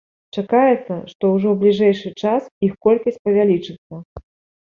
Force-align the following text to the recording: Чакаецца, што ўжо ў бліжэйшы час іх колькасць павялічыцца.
Чакаецца, 0.35 0.95
што 1.11 1.29
ўжо 1.33 1.47
ў 1.51 1.53
бліжэйшы 1.63 2.09
час 2.23 2.49
іх 2.67 2.73
колькасць 2.85 3.19
павялічыцца. 3.27 3.95